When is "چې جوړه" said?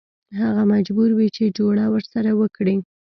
1.35-1.85